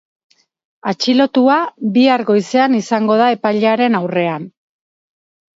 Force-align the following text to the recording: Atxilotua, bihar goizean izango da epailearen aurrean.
Atxilotua, 0.91 1.57
bihar 1.97 2.23
goizean 2.31 2.79
izango 2.79 3.19
da 3.23 3.31
epailearen 3.37 3.99
aurrean. 4.03 4.53